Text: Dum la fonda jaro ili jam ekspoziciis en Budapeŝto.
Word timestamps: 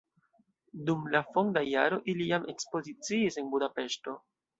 Dum 0.85 1.03
la 1.15 1.19
fonda 1.35 1.63
jaro 1.67 1.99
ili 2.13 2.29
jam 2.31 2.47
ekspoziciis 2.53 3.39
en 3.43 3.53
Budapeŝto. 3.53 4.17